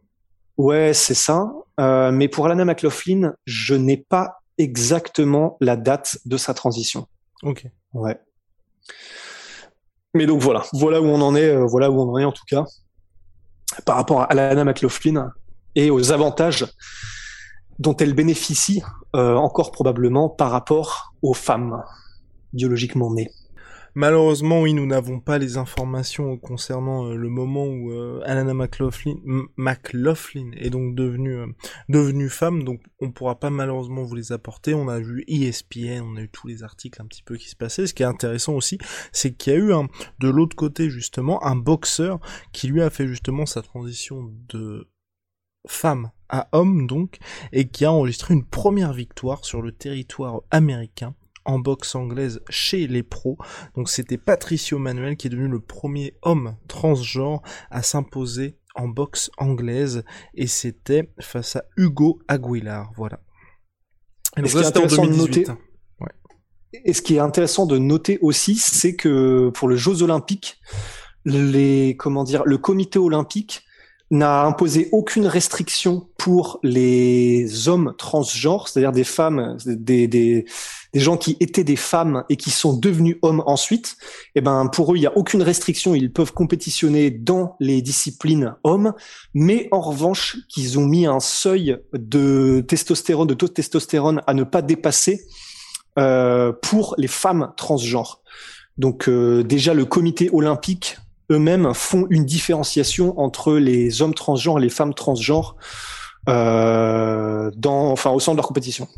Ouais, 0.63 0.95
c'est 0.95 1.15
ça. 1.15 1.53
Euh, 1.81 2.13
mais 2.13 2.29
pour 2.29 2.47
Alana 2.47 2.65
McLaughlin, 2.65 3.35
je 3.47 3.75
n'ai 3.75 3.97
pas 3.97 4.43
exactement 4.59 5.57
la 5.61 5.75
date 5.75 6.19
de 6.25 6.37
sa 6.37 6.55
transition. 6.55 7.09
Ok. 7.43 7.67
Ouais. 7.95 8.17
Mais 10.15 10.25
donc 10.27 10.41
voilà, 10.41 10.63
voilà 10.73 11.01
où 11.01 11.07
on 11.07 11.21
en 11.21 11.35
est, 11.35 11.49
euh, 11.49 11.67
voilà 11.67 11.91
où 11.91 12.01
on 12.01 12.13
en 12.13 12.19
est 12.19 12.25
en 12.25 12.31
tout 12.31 12.45
cas 12.47 12.65
par 13.87 13.97
rapport 13.97 14.21
à 14.21 14.27
Alana 14.27 14.63
McLaughlin 14.63 15.33
et 15.75 15.91
aux 15.91 16.13
avantages 16.13 16.67
dont 17.81 17.97
elle 17.97 18.15
bénéficie 18.15 18.83
euh, 19.17 19.35
encore 19.35 19.73
probablement 19.73 20.29
par 20.29 20.53
rapport 20.53 21.13
aux 21.23 21.35
femmes 21.35 21.83
biologiquement 22.53 23.13
nées. 23.13 23.31
Malheureusement, 23.95 24.63
oui, 24.63 24.73
nous 24.73 24.87
n'avons 24.87 25.21
pas 25.21 25.37
les 25.37 25.59
informations 25.59 26.39
concernant 26.39 27.09
euh, 27.09 27.15
le 27.15 27.29
moment 27.29 27.67
où 27.67 27.93
euh, 27.93 28.23
Alana 28.25 28.55
McLaughlin, 28.55 30.51
est 30.57 30.71
donc 30.71 30.95
devenue 30.95 31.37
euh, 31.37 31.47
devenue 31.91 32.31
femme, 32.31 32.65
donc 32.65 32.81
on 33.01 33.13
pourra 33.13 33.39
pas 33.39 33.51
malheureusement 33.51 34.03
vous 34.03 34.15
les 34.15 34.33
apporter. 34.33 34.73
On 34.73 34.89
a 34.89 34.99
vu 34.99 35.25
ESPN, 35.29 36.01
on 36.01 36.17
a 36.17 36.23
eu 36.23 36.31
tous 36.31 36.47
les 36.47 36.63
articles 36.63 37.03
un 37.03 37.07
petit 37.07 37.23
peu 37.23 37.37
qui 37.37 37.51
se 37.51 37.57
passaient. 37.57 37.87
Ce 37.87 37.93
qui 37.93 38.03
est 38.03 38.07
intéressant 38.07 38.55
aussi, 38.55 38.79
c'est 39.13 39.35
qu'il 39.35 39.53
y 39.53 39.57
a 39.57 39.59
eu 39.59 39.73
de 40.21 40.29
l'autre 40.29 40.57
côté 40.57 40.89
justement 40.89 41.45
un 41.45 41.57
boxeur 41.57 42.19
qui 42.53 42.69
lui 42.69 42.81
a 42.81 42.89
fait 42.89 43.07
justement 43.07 43.45
sa 43.45 43.61
transition 43.61 44.33
de 44.49 44.89
femme 45.69 46.11
à 46.31 46.49
homme 46.53 46.87
donc, 46.87 47.19
et 47.53 47.69
qui 47.69 47.85
a 47.85 47.93
enregistré 47.93 48.33
une 48.33 48.47
première 48.47 48.95
victoire 48.95 49.45
sur 49.45 49.61
le 49.61 49.71
territoire 49.71 50.41
américain 50.51 51.15
en 51.45 51.59
boxe 51.59 51.95
anglaise 51.95 52.41
chez 52.49 52.87
les 52.87 53.03
pros. 53.03 53.37
Donc 53.77 53.89
c'était 53.89 54.19
Patricio 54.19 54.79
Manuel 54.79 55.17
qui 55.17 55.27
est 55.27 55.31
devenu 55.31 55.49
le 55.49 55.61
premier 55.61 56.15
homme 56.23 56.57
transgenre 56.69 57.43
à 57.71 57.83
s'imposer 57.83 58.59
en 58.75 58.89
boxe 58.89 59.31
anglaise 59.37 60.05
et 60.35 60.47
c'était 60.47 61.13
face 61.21 61.57
à 61.57 61.65
Hugo 61.77 62.21
Aguilar. 62.29 62.91
Voilà. 62.97 63.21
Et, 64.37 64.49
ce 64.49 64.57
qui 64.57 64.63
est 64.63 64.67
intéressant 64.67 65.07
de 65.07 65.15
noter, 65.15 65.45
et 66.85 66.93
ce 66.93 67.03
qui 67.03 67.17
est 67.17 67.21
intéressant 67.21 67.67
de 67.67 67.79
noter 67.79 68.19
aussi, 68.23 68.57
c'est 68.57 68.97
que 68.97 69.51
pour 69.51 69.69
les 69.69 69.77
Jeux 69.77 70.03
Olympiques, 70.03 70.59
les 71.25 71.97
comment 71.99 72.25
dire, 72.25 72.43
le 72.47 72.59
Comité 72.59 72.99
olympique 72.99 73.63
n'a 74.11 74.45
imposé 74.45 74.89
aucune 74.93 75.27
restriction 75.27 76.09
pour 76.19 76.61
les 76.63 77.69
hommes 77.69 77.95
transgenres, 77.97 78.69
c'est-à-dire 78.69 78.93
des 78.93 79.05
femmes, 79.05 79.57
des, 79.65 80.07
des, 80.07 80.45
des, 80.93 81.01
gens 81.01 81.17
qui 81.17 81.37
étaient 81.41 81.65
des 81.65 81.77
femmes 81.77 82.25
et 82.29 82.37
qui 82.37 82.51
sont 82.51 82.77
devenus 82.77 83.17
hommes 83.23 83.43
ensuite. 83.47 83.97
Eh 84.35 84.41
ben, 84.41 84.67
pour 84.67 84.93
eux, 84.93 84.97
il 84.97 85.01
n'y 85.01 85.07
a 85.07 85.17
aucune 85.17 85.43
restriction. 85.43 85.95
Ils 85.95 86.13
peuvent 86.13 86.33
compétitionner 86.33 87.11
dans 87.11 87.57
les 87.61 87.83
disciplines 87.83 88.55
hommes, 88.65 88.93
mais 89.35 89.69
en 89.73 89.81
revanche, 89.81 90.39
qu'ils 90.49 90.79
ont 90.79 90.87
mis 90.87 91.07
un 91.07 91.21
seuil 91.21 91.79
de 91.93 92.65
testostérone, 92.67 93.27
de 93.27 93.35
taux 93.35 93.49
de 93.49 93.53
testostérone 93.53 94.23
à 94.27 94.35
ne 94.35 94.45
pas 94.45 94.63
dépasser 94.63 95.23
euh, 95.99 96.53
pour 96.53 96.95
les 96.99 97.09
femmes 97.09 97.53
transgenres. 97.57 98.23
Donc 98.79 99.09
euh, 99.09 99.43
déjà, 99.45 99.75
le 99.75 99.85
comité 99.85 100.31
olympique 100.33 100.97
eux-mêmes 101.31 101.73
font 101.75 102.07
une 102.11 102.25
différenciation 102.25 103.19
entre 103.19 103.55
les 103.55 104.03
hommes 104.03 104.15
transgenres 104.15 104.59
et 104.59 104.63
les 104.63 104.69
femmes 104.69 104.95
transgenres 104.95 105.57
euh, 106.29 107.51
dans, 107.57 107.91
enfin, 107.91 108.11
au 108.11 108.21
sein 108.21 108.33
de 108.33 108.37
leur 108.37 108.47
compétition. 108.47 108.89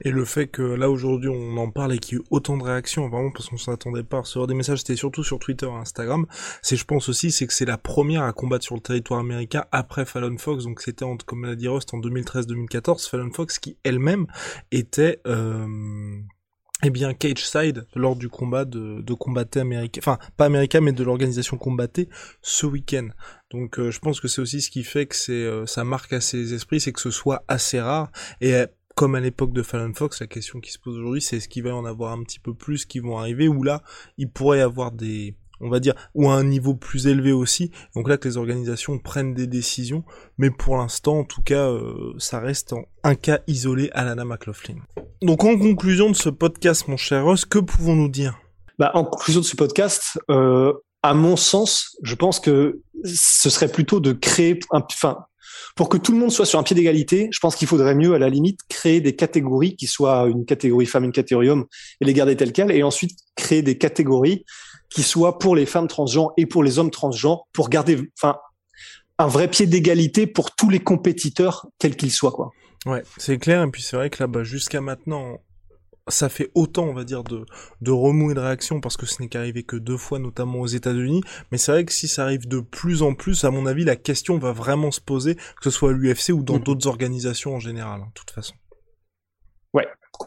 Et 0.00 0.10
le 0.10 0.24
fait 0.24 0.46
que 0.46 0.62
là 0.62 0.90
aujourd'hui 0.90 1.28
on 1.28 1.56
en 1.58 1.70
parle 1.70 1.94
et 1.94 1.98
qu'il 1.98 2.18
y 2.18 2.20
ait 2.20 2.24
autant 2.30 2.56
de 2.56 2.62
réactions, 2.62 3.08
vraiment 3.08 3.30
parce 3.30 3.48
qu'on 3.48 3.58
s'attendait 3.58 4.02
pas 4.02 4.18
à 4.18 4.20
recevoir 4.20 4.46
des 4.46 4.54
messages, 4.54 4.78
c'était 4.78 4.96
surtout 4.96 5.22
sur 5.22 5.38
Twitter 5.38 5.66
et 5.66 5.80
Instagram. 5.80 6.26
C'est, 6.62 6.76
je 6.76 6.84
pense 6.84 7.08
aussi, 7.08 7.30
c'est 7.30 7.46
que 7.46 7.52
c'est 7.52 7.66
la 7.66 7.78
première 7.78 8.22
à 8.22 8.32
combattre 8.32 8.64
sur 8.64 8.74
le 8.74 8.80
territoire 8.80 9.20
américain 9.20 9.64
après 9.72 10.04
Fallon 10.06 10.36
Fox. 10.38 10.64
Donc 10.64 10.80
c'était, 10.80 11.04
comme 11.26 11.44
l'a 11.44 11.54
dit 11.54 11.68
Rust, 11.68 11.92
en 11.92 11.98
2013-2014, 11.98 13.08
Fallon 13.08 13.30
Fox 13.30 13.58
qui 13.58 13.76
elle-même 13.84 14.26
était 14.72 15.20
euh, 15.26 15.66
eh 16.82 16.90
bien 16.90 17.12
Cage 17.12 17.44
Side 17.46 17.86
lors 17.94 18.16
du 18.16 18.28
combat 18.28 18.64
de, 18.64 19.02
de 19.02 19.14
combatté 19.14 19.60
américain, 19.60 20.00
enfin 20.02 20.18
pas 20.36 20.46
américain 20.46 20.80
mais 20.80 20.92
de 20.92 21.04
l'organisation 21.04 21.58
combatté 21.58 22.08
ce 22.42 22.66
week-end. 22.66 23.08
Donc 23.50 23.78
euh, 23.78 23.90
je 23.90 23.98
pense 23.98 24.20
que 24.20 24.28
c'est 24.28 24.40
aussi 24.40 24.60
ce 24.60 24.70
qui 24.70 24.84
fait 24.84 25.06
que 25.06 25.16
euh, 25.30 25.66
ça 25.66 25.84
marque 25.84 26.12
assez 26.12 26.36
les 26.36 26.54
esprits, 26.54 26.80
c'est 26.80 26.92
que 26.92 27.00
ce 27.00 27.10
soit 27.10 27.44
assez 27.48 27.80
rare 27.80 28.10
et 28.40 28.54
euh, 28.54 28.66
comme 28.96 29.14
à 29.14 29.20
l'époque 29.20 29.52
de 29.52 29.62
Fallon 29.62 29.94
Fox, 29.94 30.20
la 30.20 30.26
question 30.26 30.60
qui 30.60 30.72
se 30.72 30.78
pose 30.78 30.98
aujourd'hui, 30.98 31.22
c'est 31.22 31.38
est-ce 31.38 31.48
qu'il 31.48 31.62
va 31.62 31.70
y 31.70 31.72
en 31.72 31.84
avoir 31.84 32.12
un 32.12 32.22
petit 32.22 32.38
peu 32.38 32.52
plus 32.54 32.84
qui 32.84 32.98
vont 32.98 33.18
arriver 33.18 33.48
ou 33.48 33.62
là 33.62 33.82
il 34.18 34.30
pourrait 34.30 34.58
y 34.58 34.62
avoir 34.62 34.92
des 34.92 35.36
on 35.62 35.68
va 35.68 35.78
dire, 35.78 35.92
ou 36.14 36.30
à 36.30 36.32
un 36.32 36.44
niveau 36.44 36.74
plus 36.74 37.06
élevé 37.06 37.32
aussi. 37.32 37.70
Donc 37.94 38.08
là 38.08 38.16
que 38.16 38.26
les 38.26 38.38
organisations 38.38 38.98
prennent 38.98 39.34
des 39.34 39.46
décisions, 39.46 40.04
mais 40.38 40.48
pour 40.50 40.78
l'instant, 40.78 41.18
en 41.18 41.24
tout 41.24 41.42
cas, 41.42 41.70
ça 42.16 42.40
reste 42.40 42.74
un 43.04 43.14
cas 43.14 43.40
isolé 43.46 43.90
à 43.92 44.06
Lana 44.06 44.24
McLaughlin. 44.24 44.78
Donc 45.20 45.44
en 45.44 45.58
conclusion 45.58 46.08
de 46.08 46.16
ce 46.16 46.30
podcast, 46.30 46.88
mon 46.88 46.96
cher 46.96 47.24
Ross, 47.24 47.44
que 47.44 47.58
pouvons-nous 47.58 48.08
dire? 48.08 48.40
Bah, 48.80 48.90
En 48.94 49.04
conclusion 49.04 49.42
de 49.42 49.44
ce 49.44 49.56
podcast, 49.56 50.18
euh, 50.30 50.72
à 51.02 51.14
mon 51.14 51.36
sens, 51.36 51.96
je 52.02 52.14
pense 52.14 52.40
que 52.40 52.80
ce 53.04 53.50
serait 53.50 53.70
plutôt 53.70 54.00
de 54.00 54.12
créer, 54.12 54.58
enfin, 54.70 55.18
pour 55.76 55.88
que 55.88 55.96
tout 55.96 56.12
le 56.12 56.18
monde 56.18 56.30
soit 56.30 56.46
sur 56.46 56.58
un 56.58 56.62
pied 56.62 56.76
d'égalité, 56.76 57.28
je 57.32 57.38
pense 57.40 57.56
qu'il 57.56 57.68
faudrait 57.68 57.94
mieux, 57.94 58.14
à 58.14 58.18
la 58.18 58.28
limite, 58.28 58.60
créer 58.68 59.00
des 59.00 59.16
catégories 59.16 59.76
qui 59.76 59.86
soient 59.86 60.28
une 60.28 60.44
catégorie 60.44 60.86
femme, 60.86 61.04
une 61.04 61.12
catégorie 61.12 61.48
homme, 61.48 61.66
et 62.00 62.04
les 62.04 62.12
garder 62.12 62.36
telles 62.36 62.52
quelles, 62.52 62.70
et 62.70 62.82
ensuite 62.82 63.18
créer 63.36 63.62
des 63.62 63.78
catégories 63.78 64.44
qui 64.90 65.02
soit 65.02 65.38
pour 65.38 65.56
les 65.56 65.66
femmes 65.66 65.88
transgenres 65.88 66.32
et 66.36 66.46
pour 66.46 66.62
les 66.62 66.78
hommes 66.78 66.90
transgenres, 66.90 67.46
pour 67.52 67.68
garder, 67.68 68.10
enfin, 68.20 68.36
un 69.18 69.26
vrai 69.26 69.48
pied 69.48 69.66
d'égalité 69.66 70.26
pour 70.26 70.54
tous 70.54 70.70
les 70.70 70.80
compétiteurs, 70.80 71.66
quels 71.78 71.96
qu'ils 71.96 72.10
soient, 72.10 72.32
quoi. 72.32 72.50
Ouais, 72.86 73.02
c'est 73.18 73.38
clair. 73.38 73.62
Et 73.62 73.70
puis 73.70 73.82
c'est 73.82 73.96
vrai 73.96 74.10
que 74.10 74.22
là, 74.22 74.26
bas 74.26 74.42
jusqu'à 74.42 74.80
maintenant, 74.80 75.38
ça 76.08 76.28
fait 76.28 76.50
autant, 76.54 76.84
on 76.84 76.94
va 76.94 77.04
dire, 77.04 77.24
de, 77.24 77.44
de 77.80 77.90
remous 77.90 78.30
et 78.30 78.34
de 78.34 78.40
réactions 78.40 78.80
parce 78.80 78.96
que 78.96 79.06
ce 79.06 79.22
n'est 79.22 79.28
qu'arrivé 79.28 79.62
que 79.62 79.76
deux 79.76 79.96
fois, 79.96 80.18
notamment 80.18 80.60
aux 80.60 80.66
États-Unis. 80.66 81.22
Mais 81.52 81.58
c'est 81.58 81.72
vrai 81.72 81.84
que 81.84 81.92
si 81.92 82.08
ça 82.08 82.24
arrive 82.24 82.48
de 82.48 82.60
plus 82.60 83.02
en 83.02 83.14
plus, 83.14 83.44
à 83.44 83.50
mon 83.50 83.66
avis, 83.66 83.84
la 83.84 83.96
question 83.96 84.38
va 84.38 84.52
vraiment 84.52 84.90
se 84.90 85.00
poser, 85.00 85.34
que 85.34 85.64
ce 85.64 85.70
soit 85.70 85.90
à 85.90 85.92
l'UFC 85.92 86.30
ou 86.30 86.42
dans 86.42 86.58
mm. 86.58 86.62
d'autres 86.62 86.86
organisations 86.86 87.54
en 87.54 87.60
général, 87.60 88.00
hein, 88.00 88.06
de 88.08 88.12
toute 88.14 88.30
façon. 88.30 88.54
Ouais, 89.72 89.86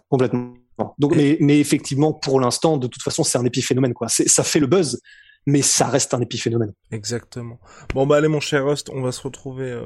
complètement. 0.10 0.54
Donc, 0.98 1.16
mais, 1.16 1.38
mais, 1.40 1.60
effectivement, 1.60 2.14
pour 2.14 2.40
l'instant, 2.40 2.78
de 2.78 2.88
toute 2.88 3.04
façon, 3.04 3.24
c'est 3.24 3.38
un 3.38 3.46
épiphénomène, 3.46 3.94
quoi. 3.94 4.08
Ça 4.10 4.44
fait 4.44 4.60
le 4.60 4.68
buzz, 4.68 5.00
mais 5.46 5.62
ça 5.62 5.88
reste 5.88 6.14
un 6.14 6.22
épiphénomène. 6.22 6.74
Exactement. 6.92 7.60
Bon, 7.94 8.08
bah 8.08 8.18
allez, 8.18 8.28
mon 8.28 8.40
cher 8.40 8.66
Rust, 8.66 8.90
on 8.90 9.02
va 9.02 9.12
se 9.12 9.22
retrouver 9.22 9.72
euh, 9.72 9.84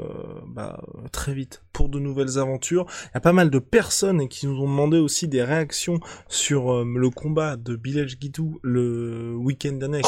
bah, 0.47 0.81
très 1.11 1.33
vite 1.33 1.63
pour 1.73 1.89
de 1.89 1.99
nouvelles 1.99 2.37
aventures. 2.37 2.85
Il 3.05 3.15
y 3.15 3.17
a 3.17 3.21
pas 3.21 3.33
mal 3.33 3.49
de 3.49 3.59
personnes 3.59 4.27
qui 4.27 4.47
nous 4.47 4.59
ont 4.61 4.69
demandé 4.69 4.97
aussi 4.97 5.27
des 5.27 5.43
réactions 5.43 5.99
sur 6.27 6.73
euh, 6.73 6.85
le 6.85 7.09
combat 7.09 7.57
de 7.57 7.75
Bilal 7.75 8.07
Guidou 8.07 8.59
le 8.63 9.35
week-end 9.35 9.73
dernier 9.73 10.01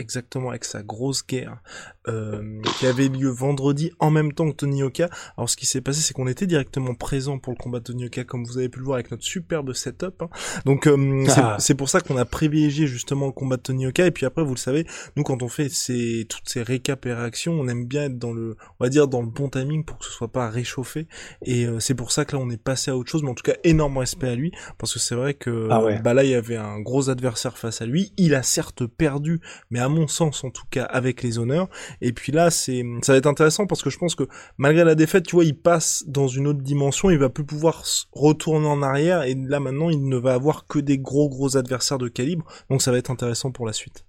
exactement 0.00 0.50
avec 0.50 0.64
sa 0.64 0.82
grosse 0.82 1.26
guerre 1.26 1.62
euh, 2.08 2.60
qui 2.78 2.86
avait 2.86 3.08
lieu 3.08 3.28
vendredi 3.28 3.92
en 3.98 4.10
même 4.10 4.32
temps 4.32 4.50
que 4.50 4.56
Tony 4.56 4.82
Oka. 4.82 5.08
Alors 5.36 5.48
ce 5.48 5.56
qui 5.56 5.66
s'est 5.66 5.80
passé, 5.80 6.00
c'est 6.00 6.14
qu'on 6.14 6.26
était 6.26 6.46
directement 6.46 6.94
présent 6.94 7.38
pour 7.38 7.52
le 7.52 7.62
combat 7.62 7.78
de 7.78 7.84
Tony 7.84 8.06
Oka, 8.06 8.24
comme 8.24 8.44
vous 8.44 8.58
avez 8.58 8.68
pu 8.68 8.78
le 8.78 8.84
voir 8.84 8.96
avec 8.96 9.10
notre 9.10 9.24
superbe 9.24 9.72
setup. 9.74 10.22
Hein. 10.22 10.28
Donc 10.64 10.86
euh, 10.86 11.26
ah. 11.36 11.56
c'est 11.58 11.74
pour 11.74 11.88
ça 11.88 12.00
qu'on 12.00 12.16
a 12.16 12.24
privilégié 12.24 12.86
justement 12.86 13.26
le 13.26 13.32
combat 13.32 13.56
de 13.56 13.62
Tony 13.62 13.86
Oka. 13.86 14.06
Et 14.06 14.10
puis 14.10 14.26
après, 14.26 14.42
vous 14.42 14.54
le 14.54 14.58
savez, 14.58 14.86
nous 15.16 15.22
quand 15.22 15.42
on 15.42 15.48
fait 15.48 15.68
ces, 15.68 16.26
toutes 16.28 16.48
ces 16.48 16.62
récaps 16.62 17.06
et 17.06 17.12
réactions, 17.12 17.52
on 17.52 17.68
aime 17.68 17.84
bien 17.84 18.04
être 18.04 18.18
dans 18.18 18.32
le, 18.32 18.56
on 18.78 18.84
va 18.84 18.88
dire 18.88 19.06
dans 19.06 19.20
le 19.20 19.28
bon 19.28 19.48
timing 19.48 19.84
pour 19.84 19.98
que 19.98 20.06
ce 20.06 20.10
soit 20.10 20.32
pas 20.32 20.48
réchauffé. 20.48 21.06
Et 21.44 21.66
euh, 21.66 21.80
c'est 21.80 21.94
pour 21.94 22.12
ça 22.12 22.24
que 22.24 22.34
là, 22.34 22.42
on 22.42 22.48
est 22.50 22.62
passé 22.62 22.90
à 22.90 22.96
autre 22.96 23.10
chose. 23.10 23.22
Mais 23.22 23.30
en 23.30 23.34
tout 23.34 23.44
cas, 23.44 23.56
énorme 23.62 23.98
respect 23.98 24.28
à 24.28 24.34
lui 24.34 24.52
parce 24.78 24.94
que 24.94 24.98
c'est 24.98 25.14
vrai 25.14 25.34
que 25.34 25.68
ah 25.70 25.82
bah 26.02 26.14
là, 26.14 26.24
il 26.24 26.30
y 26.30 26.34
avait 26.34 26.56
un 26.56 26.80
gros 26.80 27.10
adversaire 27.10 27.58
face 27.58 27.82
à 27.82 27.86
lui. 27.86 28.12
Il 28.16 28.34
a 28.34 28.42
certes 28.42 28.86
perdu, 28.86 29.40
mais 29.70 29.80
à 29.80 29.89
mon 29.90 30.08
sens 30.08 30.44
en 30.44 30.50
tout 30.50 30.64
cas 30.70 30.84
avec 30.84 31.22
les 31.22 31.38
honneurs. 31.38 31.68
Et 32.00 32.12
puis 32.12 32.32
là, 32.32 32.50
c'est 32.50 32.84
ça 33.02 33.12
va 33.12 33.18
être 33.18 33.26
intéressant 33.26 33.66
parce 33.66 33.82
que 33.82 33.90
je 33.90 33.98
pense 33.98 34.14
que 34.14 34.24
malgré 34.58 34.84
la 34.84 34.94
défaite, 34.94 35.26
tu 35.26 35.36
vois, 35.36 35.44
il 35.44 35.58
passe 35.58 36.04
dans 36.06 36.28
une 36.28 36.46
autre 36.46 36.62
dimension, 36.62 37.10
il 37.10 37.18
va 37.18 37.28
plus 37.28 37.44
pouvoir 37.44 37.84
retourner 38.12 38.66
en 38.66 38.82
arrière 38.82 39.22
et 39.22 39.34
là 39.34 39.60
maintenant, 39.60 39.90
il 39.90 40.08
ne 40.08 40.16
va 40.16 40.34
avoir 40.34 40.66
que 40.66 40.78
des 40.78 40.98
gros 40.98 41.28
gros 41.28 41.56
adversaires 41.56 41.98
de 41.98 42.08
calibre. 42.08 42.46
Donc 42.70 42.82
ça 42.82 42.90
va 42.90 42.98
être 42.98 43.10
intéressant 43.10 43.50
pour 43.52 43.66
la 43.66 43.72
suite. 43.72 44.04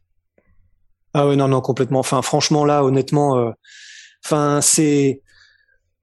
Ah 1.13 1.27
ouais, 1.27 1.35
non 1.35 1.47
non, 1.47 1.61
complètement. 1.61 1.99
Enfin 1.99 2.21
franchement 2.21 2.65
là, 2.65 2.83
honnêtement 2.83 3.37
euh, 3.37 3.51
enfin 4.25 4.61
c'est 4.61 5.21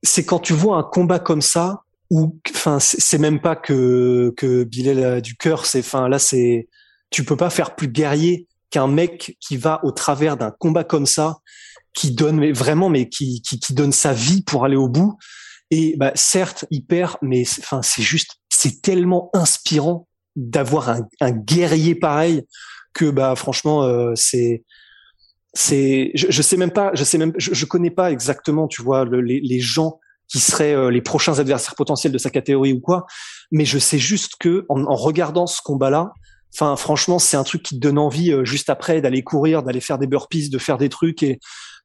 c'est 0.02 0.24
quand 0.24 0.38
tu 0.38 0.52
vois 0.52 0.76
un 0.76 0.82
combat 0.82 1.18
comme 1.18 1.42
ça 1.42 1.82
où 2.10 2.38
enfin 2.50 2.78
c'est 2.80 3.18
même 3.18 3.40
pas 3.40 3.56
que 3.56 4.32
que 4.36 4.64
Bilal 4.64 5.04
a 5.04 5.20
du 5.20 5.36
cœur, 5.36 5.66
c'est 5.66 5.80
enfin 5.80 6.08
là 6.08 6.18
c'est 6.18 6.68
tu 7.10 7.24
peux 7.24 7.36
pas 7.36 7.50
faire 7.50 7.74
plus 7.74 7.88
guerrier 7.88 8.48
qu'un 8.70 8.86
mec 8.86 9.36
qui 9.40 9.56
va 9.56 9.80
au 9.84 9.92
travers 9.92 10.36
d'un 10.36 10.50
combat 10.50 10.84
comme 10.84 11.06
ça, 11.06 11.38
qui 11.94 12.12
donne 12.12 12.36
mais 12.36 12.52
vraiment, 12.52 12.88
mais 12.88 13.08
qui, 13.08 13.42
qui, 13.42 13.58
qui 13.58 13.74
donne 13.74 13.92
sa 13.92 14.12
vie 14.12 14.42
pour 14.42 14.64
aller 14.64 14.76
au 14.76 14.88
bout. 14.88 15.18
Et 15.70 15.96
bah, 15.96 16.12
certes, 16.14 16.64
il 16.70 16.84
perd, 16.84 17.16
mais 17.22 17.42
enfin, 17.42 17.82
c'est 17.82 18.02
juste, 18.02 18.36
c'est 18.48 18.80
tellement 18.80 19.30
inspirant 19.34 20.08
d'avoir 20.36 20.88
un, 20.88 21.08
un, 21.20 21.32
guerrier 21.32 21.94
pareil 21.94 22.44
que 22.94 23.10
bah 23.10 23.34
franchement, 23.34 23.82
euh, 23.82 24.12
c'est 24.14 24.64
c'est 25.52 26.12
je, 26.14 26.26
je 26.30 26.42
sais 26.42 26.56
même 26.56 26.70
pas, 26.70 26.92
je 26.94 27.04
sais 27.04 27.18
même, 27.18 27.32
je, 27.36 27.52
je 27.52 27.64
connais 27.66 27.90
pas 27.90 28.12
exactement, 28.12 28.68
tu 28.68 28.82
vois, 28.82 29.04
le, 29.04 29.20
les, 29.20 29.40
les 29.40 29.60
gens 29.60 29.98
qui 30.28 30.38
seraient 30.38 30.74
euh, 30.74 30.90
les 30.90 31.02
prochains 31.02 31.38
adversaires 31.38 31.74
potentiels 31.74 32.12
de 32.12 32.18
sa 32.18 32.30
catégorie 32.30 32.72
ou 32.72 32.80
quoi, 32.80 33.06
mais 33.50 33.64
je 33.64 33.78
sais 33.78 33.98
juste 33.98 34.34
que 34.38 34.64
en, 34.68 34.84
en 34.84 34.94
regardant 34.94 35.46
ce 35.46 35.60
combat-là, 35.62 36.12
Enfin, 36.54 36.76
franchement, 36.76 37.18
c'est 37.18 37.36
un 37.36 37.44
truc 37.44 37.62
qui 37.62 37.74
te 37.76 37.80
donne 37.80 37.98
envie 37.98 38.32
euh, 38.32 38.44
juste 38.44 38.70
après 38.70 39.00
d'aller 39.00 39.22
courir, 39.22 39.62
d'aller 39.62 39.80
faire 39.80 39.98
des 39.98 40.06
burpees, 40.06 40.50
de 40.50 40.58
faire 40.58 40.78
des 40.78 40.88
trucs 40.88 41.22
et 41.22 41.38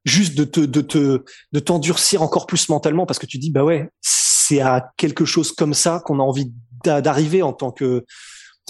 juste 0.05 0.37
de 0.37 0.43
te, 0.43 0.59
de 0.61 0.81
te, 0.81 1.23
de 1.51 1.59
t'endurcir 1.59 2.21
encore 2.21 2.45
plus 2.45 2.69
mentalement 2.69 3.05
parce 3.05 3.19
que 3.19 3.25
tu 3.25 3.37
dis, 3.37 3.51
bah 3.51 3.63
ouais, 3.63 3.89
c'est 4.01 4.59
à 4.61 4.91
quelque 4.97 5.25
chose 5.25 5.51
comme 5.51 5.73
ça 5.73 6.01
qu'on 6.05 6.19
a 6.19 6.23
envie 6.23 6.51
d'arriver 6.83 7.41
en 7.41 7.53
tant 7.53 7.71
que, 7.71 8.03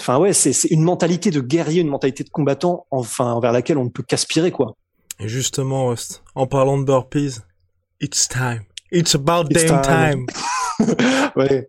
enfin 0.00 0.18
ouais, 0.18 0.32
c'est 0.32 0.52
une 0.70 0.82
mentalité 0.82 1.30
de 1.30 1.40
guerrier, 1.40 1.80
une 1.80 1.88
mentalité 1.88 2.22
de 2.22 2.30
combattant, 2.30 2.86
enfin 2.90 3.32
envers 3.32 3.52
laquelle 3.52 3.78
on 3.78 3.84
ne 3.84 3.90
peut 3.90 4.04
qu'aspirer 4.06 4.52
quoi. 4.52 4.76
Et 5.20 5.28
justement, 5.28 5.88
Rust, 5.88 6.22
en 6.34 6.46
parlant 6.46 6.78
de 6.78 6.84
burpees, 6.84 7.40
it's 8.00 8.28
time. 8.28 8.62
It's 8.90 9.14
about 9.14 9.48
damn 9.48 9.82
time. 9.82 10.26
ouais. 11.36 11.68